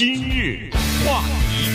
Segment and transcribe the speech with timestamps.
[0.00, 0.70] 今日
[1.04, 1.68] 话题，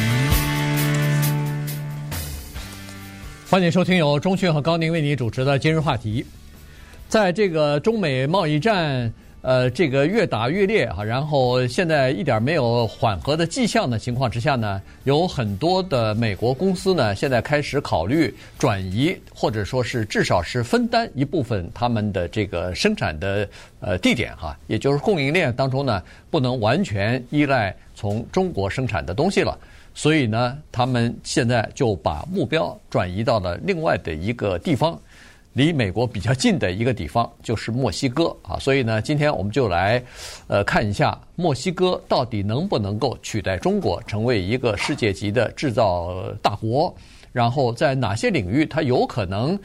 [3.48, 6.25] 欢迎收听由钟迅和高宁为你主持的今日话题。
[7.07, 9.13] 在这个中美贸易战。
[9.47, 23.48] 呃，这个越打越烈啊，然后现在一点没有缓和的迹象的情况之下呢，有很多的美国公司呢，现在开始考虑转移，或者说是至少是分担一部分他们的这个生产的
[23.82, 26.02] 呃地点哈，也就是供应链当中呢，
[26.32, 29.57] 不能完全依赖从中国生产的东西了，
[29.93, 35.00] 所以呢，他们现在就把目标转移到了另外的一个地方。
[35.54, 40.04] 离美国比较近的一个地方就是墨西哥啊，所以呢，今天我们就来，
[40.48, 46.94] 呃，看一下墨西哥到底能不能够取代中国成为一个世界级的制造大国，
[47.32, 49.58] 然后在哪些领域它有可能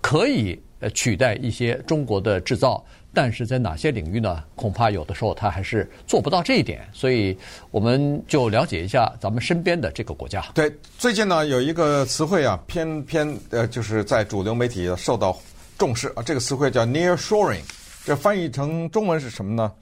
[0.00, 0.56] 可以
[0.94, 2.80] 取代一些中国的制造。
[3.14, 4.42] 但是在哪些领域呢？
[4.54, 7.36] 恐怕有的时候他还是做不到这一点，所以
[7.70, 10.42] 我们就了解一下咱们身边的这个国家。
[10.54, 15.38] 对，最近呢有一个词汇啊，偏偏呃就是在主流媒体受到
[15.76, 17.62] 重视啊，这个词汇叫 nearshoring，
[18.04, 19.72] 这翻译成中文是什么呢？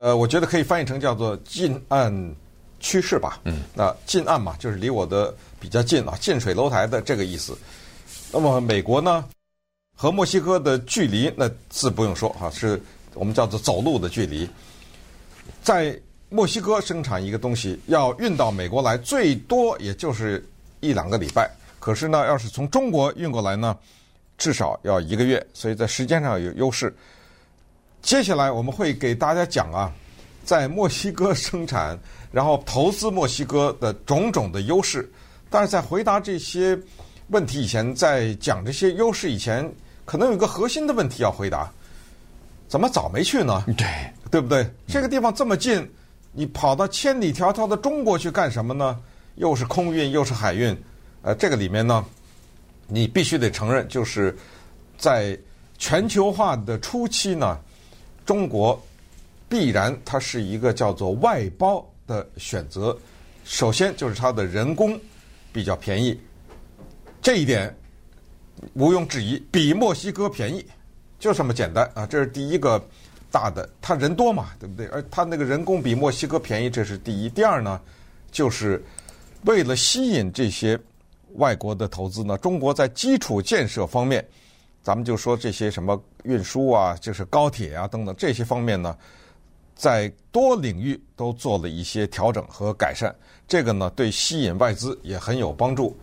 [0.00, 2.34] 呃，我觉得可以翻译成叫做近岸
[2.78, 3.40] 趋势吧。
[3.44, 7.56] 嗯，那近岸嘛，就是离我的比较近啊，近水楼台的这个意思。
[8.30, 9.24] 那么美国呢？
[9.96, 12.80] 和墨西哥的距离，那自不用说哈，是
[13.14, 14.48] 我们叫做走路的距离。
[15.62, 20.44] 在墨西哥生产一个东西，要运到美国来，最多也就是
[20.80, 21.48] 一两个礼拜。
[21.78, 23.76] 可是呢，要是从中国运过来呢，
[24.36, 26.92] 至少要一个月，所以在时间上有优势。
[28.02, 29.92] 接下来我们会给大家讲啊，
[30.44, 31.96] 在墨西哥生产，
[32.32, 35.08] 然后投资墨西哥的种种的优势。
[35.48, 36.76] 但是在回答这些
[37.28, 39.72] 问题以前，在讲这些优势以前。
[40.04, 41.72] 可能有一个核心的问题要回答：
[42.68, 43.64] 怎么早没去呢？
[43.76, 43.86] 对，
[44.30, 44.68] 对不对？
[44.86, 45.90] 这个地方这么近，
[46.32, 49.00] 你跑到千里迢迢的中国去干什么呢？
[49.36, 50.76] 又是空运，又是海运，
[51.22, 52.04] 呃，这个里面呢，
[52.86, 54.36] 你必须得承认，就是
[54.98, 55.38] 在
[55.78, 57.58] 全球化的初期呢，
[58.26, 58.80] 中国
[59.48, 62.96] 必然它是一个叫做外包的选择。
[63.44, 64.98] 首先就是它的人工
[65.52, 66.20] 比较便宜，
[67.22, 67.74] 这一点。
[68.74, 70.64] 毋庸置疑，比墨西哥便宜，
[71.18, 72.06] 就这么简单啊！
[72.06, 72.82] 这是第一个
[73.30, 74.86] 大的，他人多嘛，对不对？
[74.86, 77.28] 而他那个人工比墨西哥便宜，这是第一。
[77.28, 77.80] 第二呢，
[78.30, 78.82] 就是
[79.44, 80.78] 为了吸引这些
[81.34, 84.26] 外国的投资呢，中国在基础建设方面，
[84.82, 88.96] 咱们就说这些什么运输啊，就是高铁啊等等这些方面呢，
[89.74, 93.14] 在多领域都做了一些调整和改善。
[93.48, 95.96] 这个呢，对吸引外资也很有帮助。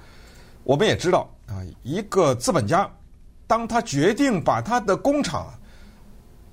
[0.63, 1.29] 我们也知道。
[1.47, 2.89] 啊，一个资本家，
[3.45, 5.53] 当他决定把他的工厂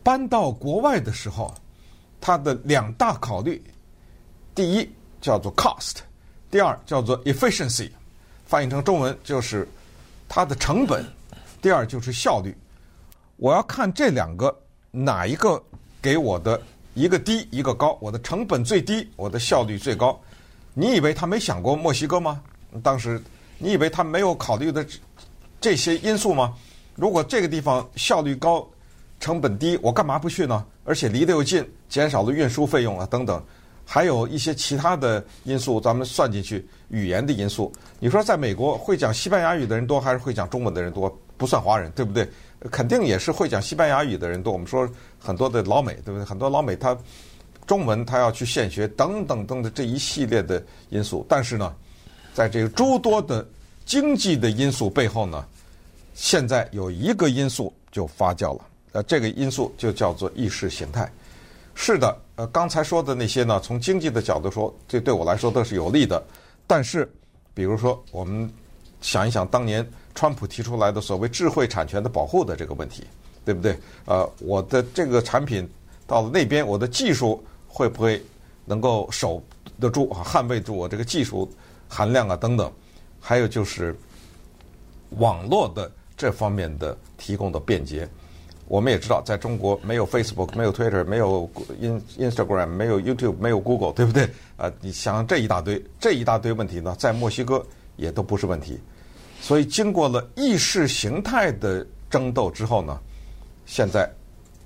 [0.02, 1.54] 搬到国外的时候，
[2.20, 3.62] 他的两大考虑，
[4.56, 5.98] 第一叫做 cost，
[6.50, 7.92] 第二叫做 efficiency，
[8.44, 9.68] 翻译成中文就是
[10.28, 11.06] 它的成本，
[11.62, 12.52] 第二就是效率。
[13.36, 14.52] 我要看这两个
[14.91, 15.62] 哪一个
[16.02, 16.60] 给我的
[16.94, 20.20] 一个低一个高，我的成本最低，我的效率最高。
[20.74, 22.42] 你以为他没想过墨西哥吗？
[22.82, 23.22] 当时。
[23.58, 24.86] 你以为他没有考虑的
[25.60, 26.54] 这些因素吗？
[26.94, 28.66] 如果这个地方效率高、
[29.20, 30.64] 成本低，我干嘛不去呢？
[30.84, 33.42] 而且离得又近，减少了运输费用啊，等等，
[33.84, 37.72] 还有一些其他的因素，咱们算进去，语言的因素。
[37.98, 41.14] 你说在美国会讲西班牙语的人多，还是会讲中文的人多？
[41.36, 42.28] 不算华人，对不对？
[42.70, 44.52] 肯定也是会讲西班牙语的人多。
[44.52, 46.24] 我们说很多的老美，对不对？
[46.24, 46.97] 很多老美他
[47.66, 50.60] 中文他要去现学，等等等等这一系列的
[50.91, 51.74] 因素，但是呢？
[52.38, 53.44] 在这个诸多的
[53.84, 55.44] 经济的因素背后呢，
[56.15, 61.10] 现在有一个因素就发酵了，呃，这个因素就叫做意识形态。
[61.75, 66.22] 是的，呃，刚才说的那些呢，从经济的角度说，这对我来说都是有利的。
[66.65, 67.12] 但是，
[67.54, 68.48] 比如说，我们
[69.00, 69.84] 想一想当年
[70.15, 73.03] 川普提出来的所谓智慧产权的保护的这个问题，
[73.44, 73.77] 对不对？
[74.04, 75.69] 呃，我的这个产品
[76.06, 78.25] 到了那边，我的技术会不会
[78.65, 79.43] 能够守
[79.81, 80.22] 得住啊？
[80.24, 81.51] 捍卫住我这个技术？
[81.88, 82.70] 含量啊，等等，
[83.20, 83.96] 还有就是
[85.18, 88.08] 网络的这方面的提供的便捷。
[88.66, 91.50] 我们也知道，在中国没有 Facebook，没有 Twitter，没有
[91.80, 94.28] In Instagram，没有 YouTube，没有 Google，对不对？
[94.58, 97.64] 啊，你想这一大堆，这一大堆问题呢，在墨西哥
[97.96, 98.78] 也都不是问题。
[99.40, 103.00] 所以，经过了意识形态的争斗之后呢，
[103.64, 104.10] 现在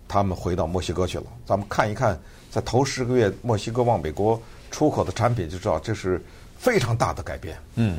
[0.08, 1.24] 他们回到墨西哥去了。
[1.46, 2.20] 咱们看一看，
[2.50, 4.40] 在头十个月，墨西哥往美国
[4.72, 6.20] 出口的产品，就知道这是。
[6.62, 7.98] 非常大的改变，嗯，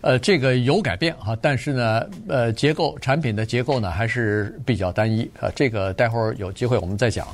[0.00, 5.52] 呃，这个有改变哈，但是呢，呃，结构产品的结构呢还是比较单一啊。
[5.54, 7.28] 这个待会儿有机会我们再讲。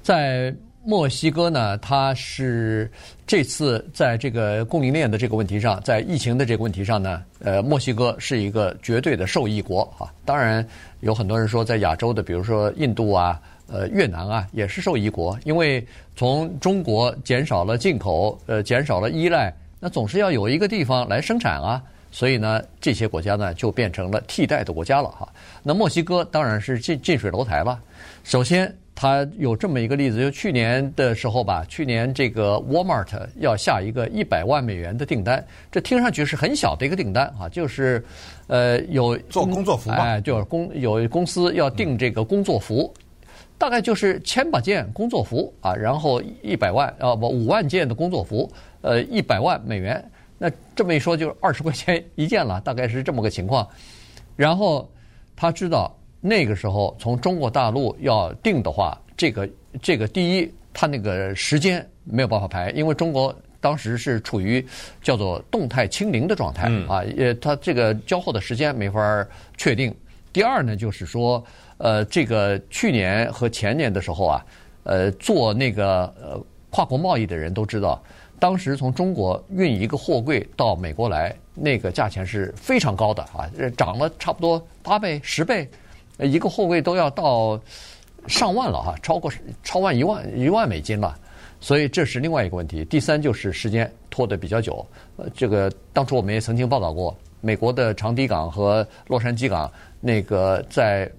[0.00, 0.54] 在
[0.84, 2.88] 墨西哥呢，它是
[3.26, 10.06] 这次在这个供应链的这个问题上，在疫情的这个问题上呢，呃，墨西哥是一个绝对的受益国啊。
[10.24, 10.64] 当然，
[11.00, 15.84] 有很多人说，在亚洲的，比如说印度啊、呃越南啊，也是受益国，因为
[16.14, 19.50] 从中国减少了进口，呃，减少了依赖，
[19.84, 21.82] 那总是要有一个地方来生产啊。
[22.10, 25.28] 所以呢，这些国家呢就变成了替代的国家了哈。
[25.62, 27.78] 那墨西哥当然是近近水楼台了。
[28.22, 33.08] 首先，它有这么一个例子，就去年的时候吧，去年这个 Walmart
[33.40, 38.02] 要下一个一百万美元的订单，这听上去是很小的一个订单啊，就是
[38.46, 42.94] 呃有做工作服吧，哎，就是公有公司要订这个工作服，
[43.64, 48.52] 大概就是千把件工作服啊，然后一百万啊不五万件的工作服，
[48.82, 50.04] 呃一百万美元。
[50.36, 53.66] 那这么一说，就是二十块钱一件了，大概是这么个情况。
[54.36, 54.86] 然后
[55.34, 55.90] 他知道
[56.20, 59.48] 那个时候从中国大陆要订的话，这个
[59.80, 64.62] 这个第一，他那个时间没有办法排，因为中国当时是处于
[65.02, 69.26] 叫做动态清零的状态啊，也他这个交货的时间没法
[69.56, 69.94] 确定。
[70.34, 71.42] 第二呢，就是说，
[71.78, 74.46] 呃，这个去年和前年的时候啊，
[74.84, 76.40] 呃，做那个呃
[76.70, 78.02] 跨国贸易的人都知道。
[78.40, 85.66] 当时从中国运一个货柜到美国来，那个价钱是非常高的啊，涨了差不多八倍、十倍，
[86.18, 87.58] 一个货柜都要到
[88.26, 89.32] 上万了哈，超过
[89.62, 91.16] 超万一万一万美金了，
[91.58, 92.84] 所以这是另外一个问题。
[92.84, 94.84] 第三就是时间拖得比较久，
[95.16, 101.10] 呃，这个当初我们也曾经报道过，美国的长堤港和洛杉矶港那个在。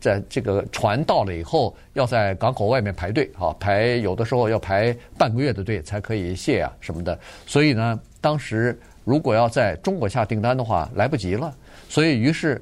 [0.00, 7.18] 在这个船到了以后，要在港口外面排队，啊，排有的时候要排半个月的队才可以卸啊什么的。
[7.46, 11.54] 所以呢，当时如果要在中国下订单的话，来不及了。
[11.88, 12.60] 所以于是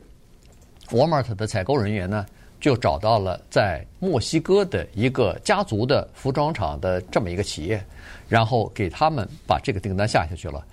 [0.88, 2.26] ，Walmart 的采购人员呢，
[2.60, 7.82] 就找到了在墨西哥的一个家族的服装厂的这么一个企业，
[8.28, 10.64] 然后给他们把这个订单下下去了。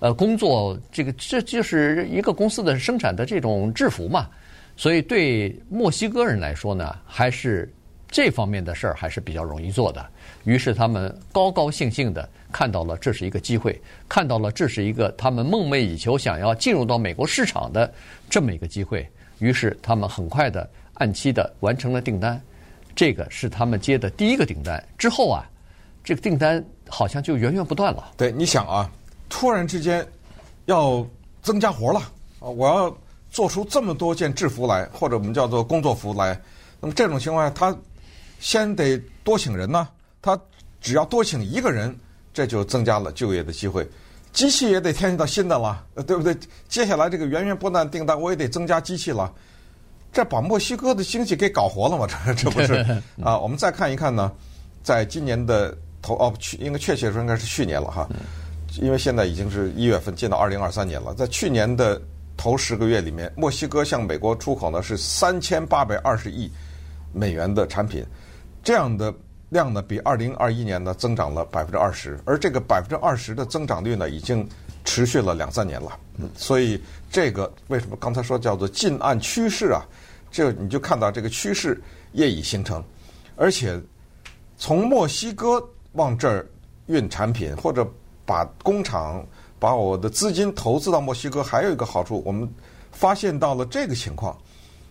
[0.00, 4.28] 呃，工作这个这就是一个公司的生产的这种制服嘛。
[4.78, 7.68] 所以对墨西哥人来说呢，还是
[8.08, 10.06] 这方面的事儿还是比较容易做的。
[10.44, 13.78] 于是他们高高兴兴地看到了这是一个机会，
[14.08, 17.92] 看到了这是一个他们梦寐以求想要进入到美国市场的
[18.30, 19.04] 这么一个机会。
[19.40, 22.40] 于是他们很快地按期地完成了订单。
[22.94, 24.80] 这个是他们接的第一个订单。
[24.96, 25.44] 之后啊，
[26.04, 28.12] 这个订单好像就源源不断了。
[28.16, 28.88] 对，你想啊，
[29.28, 30.06] 突然之间
[30.66, 31.04] 要
[31.42, 31.98] 增加活了
[32.38, 32.96] 啊，我要。
[33.30, 36.40] 做出这么多件制服来，或者我们叫做工作服来，
[36.80, 37.76] 那么这种情况下，他
[38.40, 39.88] 先得多请人呢。
[40.20, 40.38] 他
[40.80, 41.96] 只要多请一个人，
[42.32, 43.88] 这就增加了就业的机会。
[44.32, 46.36] 机器也得添到新的了，对不对？
[46.68, 49.32] 接下来这个源源不断订单，我也得增加机器了。
[50.12, 52.06] 这把墨西哥的经济给搞活了嘛？
[52.06, 52.74] 这这不是
[53.22, 53.38] 啊？
[53.38, 54.32] 我们再看一看呢，
[54.82, 58.08] 在今年的头哦，去应该确切说应该是去年了哈，
[58.80, 62.00] 因为现在已经是一月份，进到二零二三年了，在去年的。
[62.38, 66.48] 头十个月里面，墨西哥向美国出口呢是三千八百二十亿
[67.12, 68.06] 美元的产品，
[68.62, 69.12] 这样的
[69.48, 74.48] 量呢比二零二一年呢增长了百分之二十，而这个百分之二十的增长率呢已经
[74.84, 75.98] 持续了两三年了。
[76.36, 76.80] 所以
[77.10, 79.84] 这个为什么刚才说叫做近岸趋势啊？
[80.30, 81.82] 这你就看到这个趋势
[82.12, 82.82] 业已形成，
[83.34, 83.76] 而且
[84.56, 85.60] 从墨西哥
[85.94, 86.46] 往这儿
[86.86, 87.84] 运产品或者
[88.24, 89.26] 把工厂。
[89.60, 92.48] 把我的资金投资到墨西哥，还有一个好处，我们
[92.92, 94.38] 发现到了这个情况：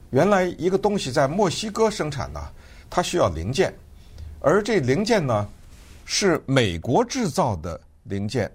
[0.10, 2.42] 原来一个东西在墨西哥生产呢，
[2.90, 3.74] 它需要零件，
[4.42, 5.48] 而这零件呢
[6.04, 8.52] 是美国制造的零件，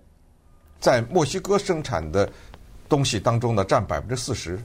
[0.81, 2.31] 在墨西哥生产的
[2.90, 4.62] 东西当中呢占百分之四十。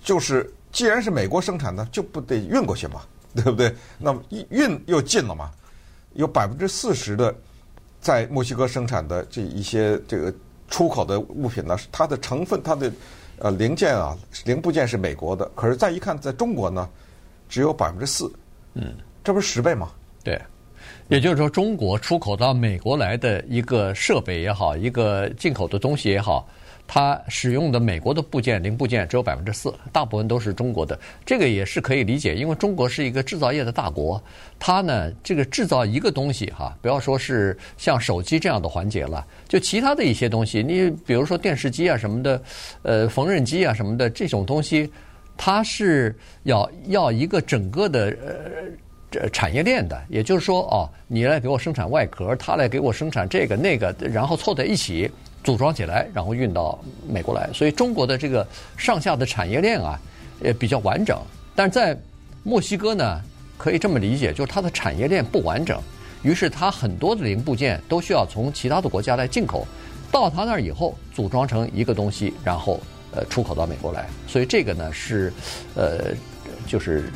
[0.00, 3.02] 就是既然是美国生产的，就不得运过去嘛，
[3.34, 3.74] 对不对？
[3.98, 5.50] 那么一运又进了嘛，
[6.12, 7.34] 有百分之四十的
[8.00, 10.32] 在墨西哥生产的这一些这个。
[10.68, 12.90] 出口的物品呢，它的成分、它的
[13.38, 16.88] 呃零件啊、零部件是美国的，可是再一看，在中国呢，
[17.48, 18.32] 只有百分之四，
[18.74, 19.90] 嗯，这不是十倍吗？
[20.22, 20.40] 对，
[21.08, 26.48] 也就是说，中国出口到美国来的一个设备也好，一个进口的东西也好。
[26.86, 30.98] 它使用的美国的部件零部件只有百分之四，大部分都是中国的。
[31.24, 34.22] 这个也是可以理解，因为中国是一个制造业的大国。
[34.58, 42.42] 它呢，这个制造一个东西哈，不要说是像手机这样的环节了，就其他的一些东西，你比如说电视机啊什么的，
[42.82, 44.90] 呃，缝纫机啊什么的这种东西，
[45.36, 46.14] 它是
[46.44, 48.16] 要要一个整个的
[49.12, 50.00] 呃产业链的。
[50.08, 55.10] 也就是说，哦，你来给我生产外壳，他来给我生产这个那个，然后凑在一起。
[55.44, 58.44] 组装起来，然后运到美国来，所以中国的这个
[58.78, 60.00] 上下的产业链啊，
[60.42, 61.20] 也比较完整。
[61.54, 61.96] 但是在
[62.42, 63.20] 墨西哥呢，
[63.58, 65.78] 可以这么理解，就是它的产业链不完整，
[66.22, 69.66] 于是它很多的零部件都需要从其他的国家来进口，
[70.10, 72.80] 到他那儿以后组装成一个东西，然后
[73.12, 74.08] 呃出口到美国来。
[74.26, 75.32] 所以这个呢是
[75.74, 76.14] 呃
[76.66, 77.10] 就是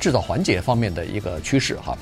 [0.00, 1.96] 制造环节方面的一个趋势哈。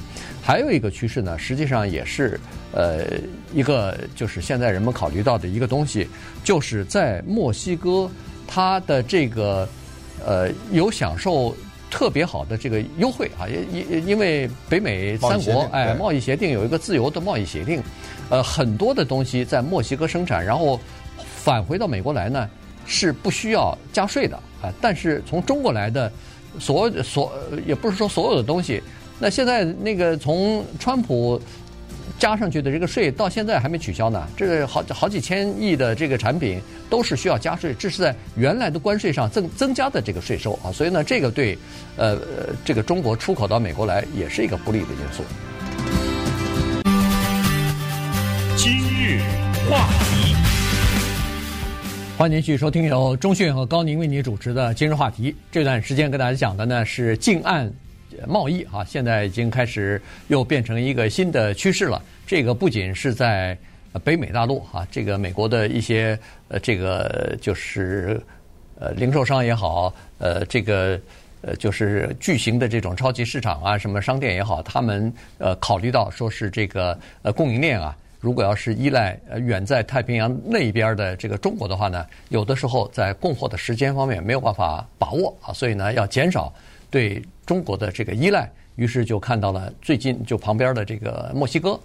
[0.49, 2.41] 还有一个趋势呢，实际上也是
[2.73, 3.05] 呃
[3.53, 6.09] 一个就是现在人们考虑到的一个东西，
[6.43, 8.11] 就是在墨西哥
[8.47, 9.69] 它的这个
[10.25, 11.55] 呃有享受。
[11.91, 17.83] 特别好的这个优惠啊，因因因为北美三国哎贸易协定有一个自由的贸易协定，
[18.29, 20.79] 呃很多的东西在墨西哥生产，然后
[21.17, 22.47] 返回到美国来呢
[22.85, 24.71] 是不需要加税的啊。
[24.83, 26.13] 但是从中国来的
[26.59, 27.33] 所所
[27.67, 28.83] 也不是说所有的东西，
[29.19, 31.41] 那现在那个从川普。
[32.19, 36.61] 加上去的这个税到现在还没取消呢，这个好好几千亿的这个产品
[36.91, 41.57] 都是需要加税，这是在原来的关税上增增加的这个税收啊，所以呢，这个对
[41.97, 42.19] 呃
[42.65, 45.23] 这个中国出口到美国来也是一个不利的因素。
[48.57, 49.21] 今日
[49.71, 50.35] 话题，
[52.17, 55.37] 欢迎继续收听由中讯和高宁为您主持的今日话题。
[55.53, 57.73] 这段时间跟大家讲的呢是近岸。
[58.27, 62.03] 贸易啊，现在已经开始又变成一个新的趋势了。
[62.27, 63.57] 这个不仅是在
[64.05, 68.21] 北美大陆啊，这个美国的一些呃，这个就是
[68.79, 71.01] 呃零售商也好，呃，这个
[71.41, 86.53] 呃就是巨型的这种超级市场啊，什么商店也好，他们呃考虑到说是这个呃供应链啊，如果要是依赖远在太平洋那边的这个中国的话呢，有的时候在供货的时间方面没有办法把握啊，所以呢要减少
[86.91, 87.23] 对。
[87.47, 91.81] 中国的这个依赖，于是就看到了最近就旁边的这个墨西哥，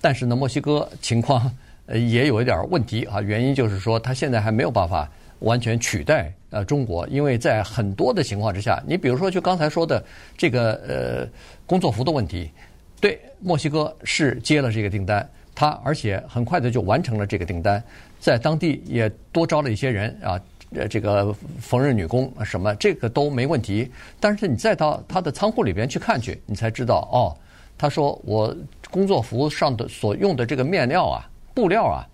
[0.00, 1.48] 但是呢，墨西哥情况
[1.86, 5.08] 呃也有一点问题啊，原因就是说它现在还没有办法
[5.38, 10.04] 完全取代呃中国，因为在很多的情况之下，你比如说就刚才说的
[10.36, 11.28] 这个呃
[11.64, 12.50] 工作服的问题，
[13.00, 17.80] 对，墨西哥是接了这个订单，它而且很快的就完成了这个订单，
[18.18, 20.42] 在当地也多招了一些人啊。
[20.74, 23.90] 呃，这个缝纫女工什么，这个都没问题。
[24.18, 27.36] 但是你再到他的仓库里边去看去，你才知道哦。
[27.76, 28.54] 他说我
[28.90, 32.06] 工作服上的所用的这个面料啊、布料啊，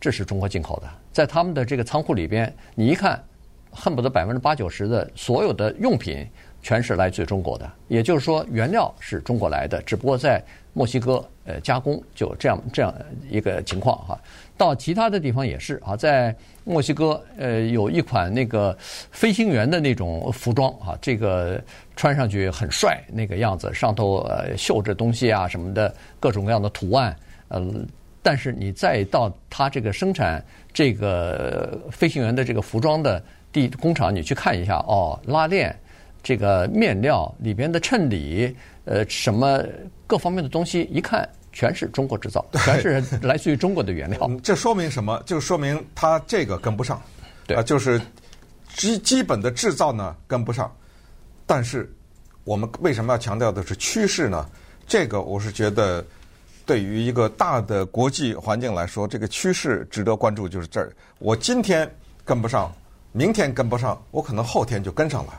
[0.00, 0.88] 这是中国进口的。
[1.12, 3.22] 在他们的这个仓库里边，你一看，
[3.70, 6.26] 恨不得百分之八九十的所有的用品
[6.62, 7.70] 全是来自于中国的。
[7.88, 10.42] 也就是说，原料是中国来的，只不过在
[10.72, 12.94] 墨西哥呃加工，就这样这样
[13.28, 14.18] 一个情况哈。
[14.56, 18.76] 到其他的地方也是啊，在墨西哥，呃，有一款那个
[19.10, 21.60] 飞行员的那种服装啊，这个
[21.96, 27.16] 穿上去很帅那个样子，上头呃绣着东西啊什么的，各种各样的图案，
[27.48, 27.60] 呃，
[28.22, 35.74] 但是你再到他这个生产这个飞行员的这个服装的地工厂，你去看一下哦，拉链，
[36.22, 39.60] 这个面料里边的衬里，呃，什么
[40.12, 41.26] 各方面的东西，一看。
[41.54, 44.30] 全是中国制造，全是来自于中国的原料。
[44.42, 45.22] 这说明什么？
[45.24, 47.00] 就说明它这个跟不上。
[47.46, 47.98] 对啊，就是
[48.74, 50.70] 基基本的制造呢跟不上。
[51.46, 51.90] 但是
[52.44, 54.46] 我们为什么要强调的是趋势呢？
[54.86, 56.04] 这个我是觉得，
[56.64, 60.46] 对于一个大的国际环境来说，这个趋势值得关注。
[60.48, 61.90] 就是这儿，我今天
[62.24, 62.70] 跟不上，
[63.12, 65.38] 明天跟不上，我可能后天就跟上了。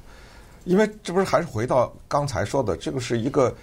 [0.65, 3.53] 因为这不是还是回到刚才说的，这个是一个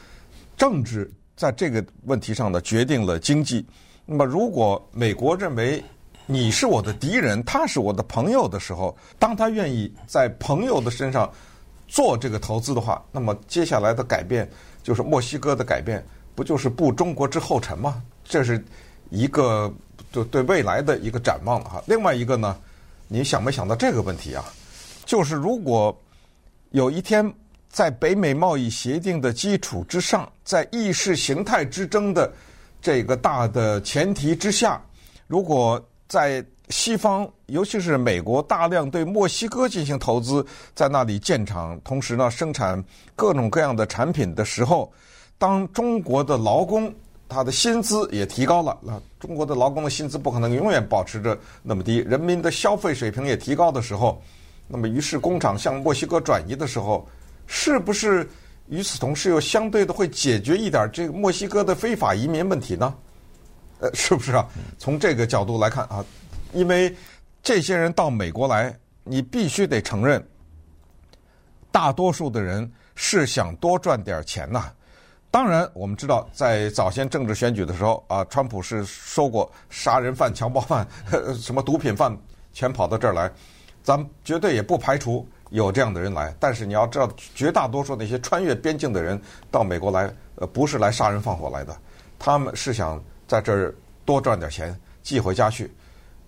[0.60, 1.10] 政治。
[1.36, 3.64] 在这个问题上呢，决定了经济。
[4.04, 5.82] 那么，如果美国认为
[6.26, 11.32] 你是我的敌人，他是我的朋友的时候，当他愿意在朋友的身上
[11.88, 14.46] 做这个投资的话，那么接下来的改变
[14.82, 18.02] 就是墨西哥的改变，不就是步中国之后尘吗？
[18.22, 18.62] 这是
[19.08, 19.72] 一个
[20.12, 21.82] 对对未来的一个展望了哈。
[21.86, 22.54] 另外一个呢，
[23.08, 24.44] 你想没想到这个问题啊？
[25.06, 25.98] 就是如果
[26.72, 27.32] 有一天。
[27.70, 32.30] 在北美贸易协定的基础之上，在意识形态之争的
[32.82, 34.82] 这个大的前提之下，
[35.28, 42.82] 如果在西方，尤其是美国，大量对墨西哥进行投资，在那里建厂，同时呢生产
[43.14, 44.92] 各种各样的产品的时候，
[45.38, 46.92] 当中国的劳工
[47.28, 54.20] 他的薪资也提高了，那中国的劳工的薪资不可能永远保持着那么低，人民的消费水平也提高的时候，
[54.66, 57.08] 那么于是工厂向墨西哥转移的时候。
[57.52, 58.30] 是不是
[58.68, 62.94] 与此同时又相对的会解决一点这个墨西哥的非法移民问题呢？
[63.80, 64.46] 呃， 是不是啊？
[64.78, 66.04] 从这个角度来看啊，
[66.52, 66.94] 因为
[67.42, 70.24] 这些人到美国来，你必须得承认，
[71.72, 74.70] 大多数的人是想多赚点钱呐。
[75.28, 80.86] 当然，我们知道在早先政治选举的时候啊，川普是说过杀人犯、强暴犯、
[81.36, 82.16] 什么毒品犯
[82.52, 83.28] 全跑到这儿来，
[83.82, 85.28] 咱们绝对也不排除。
[85.50, 91.76] 有这样的人来，但是你要知道，绝大多数那些穿越边境的人到美国来，呃，不是来杀人放火来的，
[92.18, 95.70] 他们是想在这儿多赚点钱寄回家去。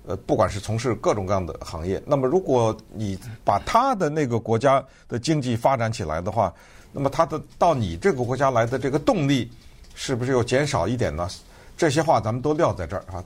[0.05, 6.52] 呃，不管是从事各种各样的行业，那么如果你把他的那个国家的经济发展起来的话，
[6.91, 9.49] 那么他的到你这个国家来的这个动力
[9.95, 11.29] 是不是又减少一点呢？
[11.76, 13.23] 这些话咱们都撂在这儿啊，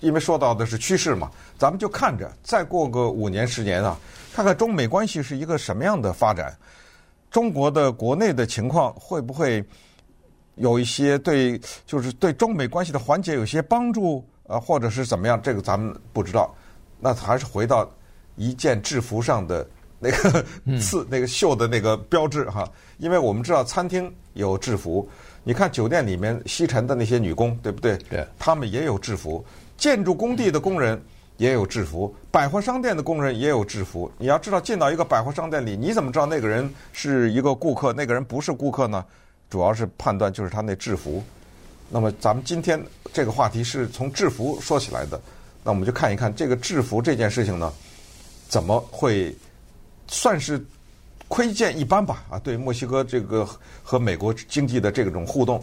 [0.00, 3.98] 因为说到的是趋势嘛，咱们就看着再过个五年十年啊，
[4.34, 6.56] 看看中美关系是一个什么样的发展，
[7.30, 9.64] 中国的国内的情况会不会
[10.56, 14.24] 有一些对，就是对中美关系的缓解有些帮助。
[14.48, 15.40] 啊，或者是怎么样？
[15.40, 16.52] 这个咱们不知道。
[16.98, 17.88] 那还是回到
[18.34, 19.66] 一件制服上的
[20.00, 20.44] 那个
[20.78, 22.68] 刺、那个绣的那个标志哈。
[22.98, 25.08] 因为我们知道餐厅有制服，
[25.44, 27.96] 你看酒店里面吸尘的那些女工，对不对？
[28.10, 28.26] 对。
[28.36, 29.42] 他们也有制服。
[29.78, 31.00] 建筑工地的工人
[31.42, 32.14] 也有制服。
[32.30, 34.10] 百货商店的工人也有制服。
[34.16, 39.04] 你要知道，进到一个百货商店里，你怎么知道那个人是一个顾客，那个人不是顾客呢？
[39.50, 41.22] 主要是判断就是他那制服。
[41.90, 42.80] 那么咱们今天
[43.12, 45.20] 这个话题是从制服说起来的，
[45.64, 47.70] 那我们就看一看这个制服这件事情呢，
[48.48, 49.36] 怎么会
[50.06, 50.64] 算是
[51.26, 52.24] 窥见一般吧？
[52.30, 53.46] 啊，对墨西哥这个
[53.82, 55.62] 和美国经济的这种互动，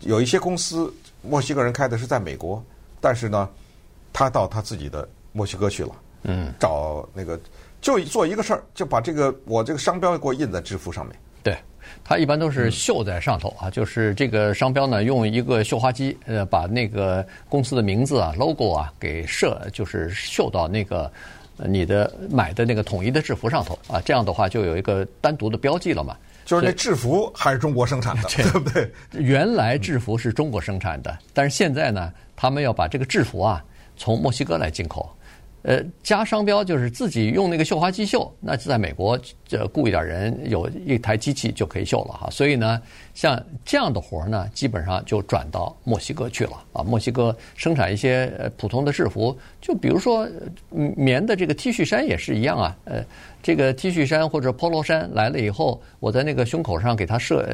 [0.00, 2.62] 有一些公司墨西哥人开的是在美国，
[3.00, 3.48] 但是呢，
[4.12, 5.90] 他到他自己的墨西哥去了，
[6.24, 7.38] 嗯，找那个
[7.80, 11.16] 就做一个事儿，就把这个我这个商标给我印在制服上面。
[11.42, 11.56] 对，
[12.04, 21.10] 他一般都是绣在上头啊，就是这个商标呢，用一个绣花机，呃，把那个公司的名字啊、logo 啊给设，就是绣到那个
[21.56, 26.16] 你的买的那个统一的制服上头啊，这样的话就有一个单独的标记了嘛。
[26.44, 28.90] 就是那制服还是中国生产的， 对不对？
[29.12, 33.64] 原来制服是中国生产的，但是现在呢，他们要把这个制服啊
[33.96, 35.08] 从墨西哥来进口。
[35.64, 42.28] 呃，加商标就是自己用那个绣花机绣，那在美国这雇一点人，有一台机器就可以绣了哈。
[42.30, 42.82] 所以呢，
[43.14, 46.82] 像这样的活儿呢，基本上就转到墨西哥去了啊。
[46.82, 50.28] 墨西哥生产一些呃普通的制服，就比如说
[50.70, 53.04] 棉的这个 T 恤衫也是一样啊，呃。
[53.42, 57.44] 这个 T 恤衫或者 Polo 衫来了以后，我在那个胸口上给它设，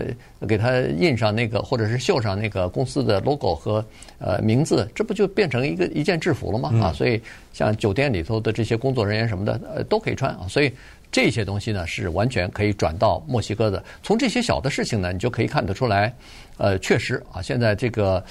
[0.47, 3.83] 给它印上那个，或者是绣上那个公司的 logo 和
[4.19, 6.71] 呃名字，这不就变成一个一件制服了吗？
[6.83, 7.21] 啊，所以
[7.55, 10.47] 像酒店里头的这些工作人员什么的，呃，都可以穿啊。
[10.47, 10.71] 所以
[11.11, 13.83] 这些东西呢，是完全可以转到墨西哥的。
[14.03, 16.15] 从这些小的事情呢，你就可以看得出来，
[16.59, 18.23] 呃，确实啊，现在这个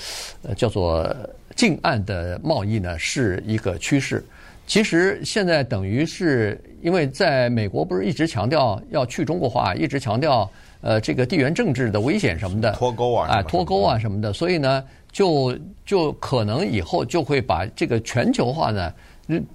[0.43, 1.11] 呃叫做
[1.55, 4.23] 近岸的贸易呢，是一个趋势。
[4.67, 10.49] 其实现在等于是，因为在美国不是一直强调要去中国化，一直强调
[10.81, 18.93] 呃这个地缘政治的危险什么的脱钩啊，哎脱钩啊什么的，所以呢就就可能以后就会把这个全球化呢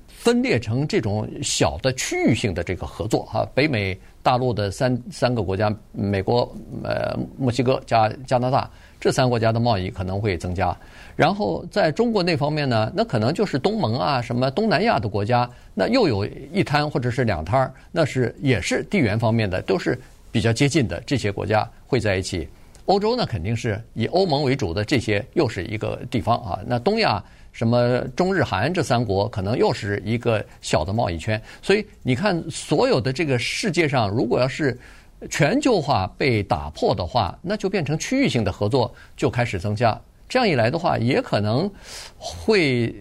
[0.06, 6.50] 分裂成这种小的区域性的这个合作哈，北美大陆的三三个国家，美国
[6.84, 8.70] 呃墨西哥加加拿大。
[9.00, 10.76] 这三个国家的贸易可能会增加，
[11.16, 19.98] 然后在中国那方面呢，那可能就是东盟啊，什么东南亚的国家，那又有一摊或者是两摊儿，那是也是地缘方面的，都是
[20.30, 22.48] 比较接近的这些国家会在一起。
[22.86, 26.60] 欧洲呢，肯定是以欧盟为主的这些又是一个地方啊。
[26.64, 27.20] 那东亚
[27.52, 31.40] 什么中日韩这三国，可能又是一个小的贸易圈。
[31.60, 34.76] 所以你看，所有的这个世界上，如果要是
[35.30, 39.98] 全球化被打破的话，那就变成区域性的合作就开始增加。
[40.28, 41.70] 这样一来的话，也可能
[42.16, 42.94] 会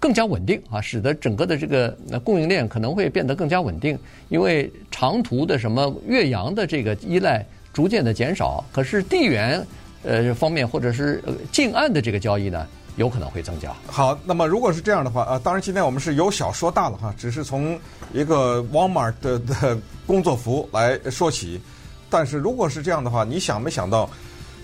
[0.00, 3.98] 更加稳定啊，使得整个的这个供应链可能会变得更加稳定。
[4.28, 9.64] 因为长途的什么越洋的这个依赖逐渐的减少，可是地缘
[10.02, 11.22] 呃方面或者是
[11.52, 12.66] 近岸的这个交易呢，
[12.96, 13.72] 有可能会增加。
[13.86, 17.78] 好，那么如果是这样的话啊，当然今天我们是由小说大了哈，只是从
[18.12, 21.60] 一个 Walmart 的的工作服来说起。
[22.08, 24.08] 但是如果是这样的话，你想没想到，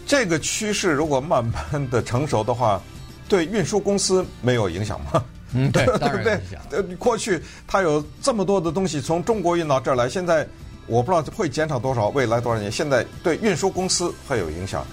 [0.06, 2.80] 这个趋势如果慢慢的成熟的话，
[3.28, 5.24] 对运输公司没有影响吗？
[5.52, 6.40] 嗯，对， 对不对？
[6.70, 10.46] 呃过去它有这么多的东西从中国运到这儿来，现在
[10.86, 14.86] 我不知道会减少多少，未来多少年，现在对运输公司会有影响，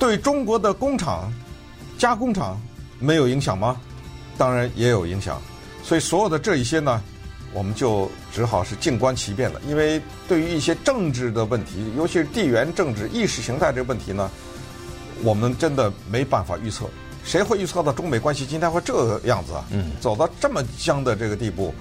[0.00, 1.32] 对中国的工厂、
[1.98, 2.60] 加工厂。
[3.02, 3.76] 没有影响吗？
[4.38, 5.40] 当然也有影响，
[5.82, 7.02] 所以所有的这一些呢，
[7.52, 9.60] 我们就只好是静观其变了。
[9.68, 14.30] 因为对于一些政治的问题，尤其是地缘政治、意识形态这个问题呢，
[15.22, 16.86] 我们真的没办法预测。
[17.24, 19.64] 谁会预测到中美关系今天会这个样子啊？
[19.70, 21.74] 嗯，走到这么僵的这个地步。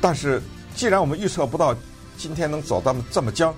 [0.00, 0.42] 但是
[0.74, 1.74] 既然我们预测不到
[2.18, 3.54] 今天能走到这么僵，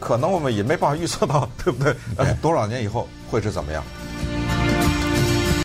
[0.00, 1.94] 可能我们也没办法预测到，对不对？
[2.16, 2.34] 对。
[2.40, 3.84] 多少年以后会是怎么样？